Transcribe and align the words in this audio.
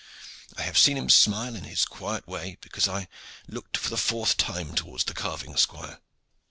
I 0.57 0.63
have 0.63 0.79
seen 0.79 0.97
him 0.97 1.11
smile 1.11 1.55
in 1.55 1.63
his 1.65 1.85
quiet 1.85 2.27
way 2.27 2.57
because 2.59 2.87
I 2.87 3.01
had 3.01 3.09
looked 3.47 3.77
for 3.77 3.91
the 3.91 3.97
fourth 3.99 4.35
time 4.35 4.73
towards 4.73 5.03
the 5.03 5.13
carving 5.13 5.55
squire. 5.57 6.01